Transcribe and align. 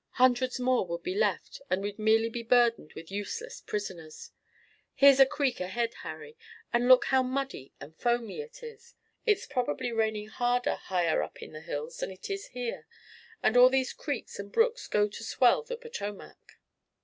Hundreds 0.13 0.59
more 0.59 0.87
would 0.87 1.03
be 1.03 1.13
left 1.13 1.61
and 1.69 1.83
we'd 1.83 1.99
merely 1.99 2.27
be 2.27 2.41
burdened 2.41 2.91
with 2.93 3.11
useless 3.11 3.61
prisoners. 3.61 4.31
Here's 4.95 5.19
a 5.19 5.27
creek 5.27 5.59
ahead, 5.59 5.93
Harry, 6.01 6.35
and 6.73 6.87
look 6.87 7.05
how 7.05 7.21
muddy 7.21 7.71
and 7.79 7.95
foamy 7.95 8.39
it 8.41 8.63
is! 8.63 8.95
It's 9.27 9.45
probably 9.45 9.91
raining 9.91 10.29
harder 10.29 10.73
higher 10.73 11.21
up 11.21 11.43
in 11.43 11.51
the 11.51 11.61
hills 11.61 11.97
than 11.97 12.09
it 12.09 12.31
is 12.31 12.47
here, 12.47 12.87
and 13.43 13.55
all 13.55 13.69
these 13.69 13.93
creeks 13.93 14.39
and 14.39 14.51
brooks 14.51 14.87
go 14.87 15.07
to 15.07 15.23
swell 15.23 15.61
the 15.61 15.77
Potomac." 15.77 16.53